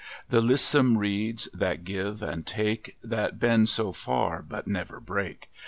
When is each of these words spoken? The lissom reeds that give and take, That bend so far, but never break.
The 0.29 0.41
lissom 0.41 0.97
reeds 0.97 1.47
that 1.53 1.83
give 1.83 2.23
and 2.23 2.43
take, 2.47 2.97
That 3.03 3.37
bend 3.37 3.69
so 3.69 3.91
far, 3.91 4.41
but 4.41 4.65
never 4.67 4.99
break. 4.99 5.51